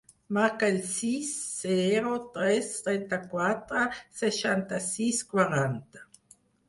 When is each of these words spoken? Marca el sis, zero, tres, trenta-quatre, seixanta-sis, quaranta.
Marca 0.35 0.67
el 0.75 0.77
sis, 0.91 1.33
zero, 1.65 2.13
tres, 2.37 2.71
trenta-quatre, 2.87 3.85
seixanta-sis, 4.23 5.21
quaranta. 5.35 6.03